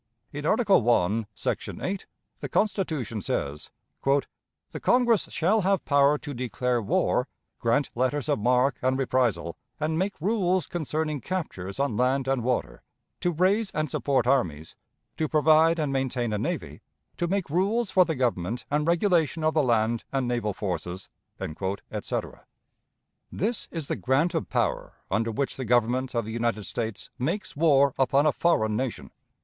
[0.33, 2.07] In Article I, section 8,
[2.39, 3.69] the Constitution says:
[4.03, 7.27] "The Congress shall have power to declare war,
[7.59, 12.81] grant letters of marque and reprisal, and make rules concerning captures on land and water;
[13.19, 14.75] to raise and support armies;
[15.17, 16.81] to provide and maintain a navy;
[17.17, 21.09] to make rules for the government and regulation of the land and naval forces,"
[21.91, 22.47] etc.
[23.31, 27.55] This is the grant of power under which the Government of the United States makes
[27.55, 29.11] war upon a foreign nation.